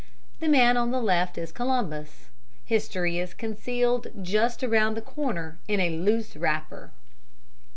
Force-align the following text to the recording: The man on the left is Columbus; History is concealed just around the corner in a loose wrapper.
The 0.39 0.47
man 0.47 0.77
on 0.77 0.89
the 0.89 0.99
left 0.99 1.37
is 1.37 1.51
Columbus; 1.51 2.31
History 2.65 3.19
is 3.19 3.35
concealed 3.35 4.07
just 4.23 4.63
around 4.63 4.95
the 4.97 5.01
corner 5.03 5.59
in 5.67 5.79
a 5.79 5.91
loose 5.99 6.35
wrapper. 6.35 6.91